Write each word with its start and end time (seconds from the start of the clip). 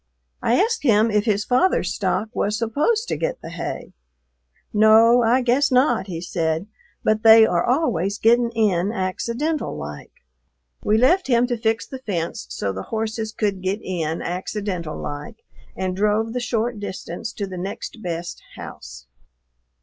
I 0.41 0.59
asked 0.59 0.81
him 0.81 1.11
if 1.11 1.25
his 1.25 1.45
father's 1.45 1.93
stock 1.93 2.29
was 2.33 2.57
supposed 2.57 3.07
to 3.07 3.15
get 3.15 3.39
the 3.43 3.51
hay. 3.51 3.93
"No, 4.73 5.21
I 5.21 5.43
guess 5.43 5.71
not," 5.71 6.07
he 6.07 6.21
said, 6.21 6.65
"but 7.03 7.21
they 7.21 7.45
are 7.45 7.63
always 7.63 8.17
getting 8.17 8.49
in 8.55 8.91
accidental 8.91 9.77
like." 9.77 10.11
We 10.83 10.97
left 10.97 11.27
him 11.27 11.45
to 11.45 11.55
fix 11.55 11.85
the 11.85 11.99
fence 11.99 12.47
so 12.49 12.71
the 12.73 12.81
horses 12.89 13.31
could 13.31 13.61
get 13.61 13.79
in 13.83 14.23
"accidental 14.23 14.97
like," 14.97 15.43
and 15.77 15.95
drove 15.95 16.33
the 16.33 16.39
short 16.39 16.79
distance 16.79 17.31
to 17.33 17.45
"the 17.45 17.59
next 17.59 18.01
best 18.01 18.41
house." 18.55 19.05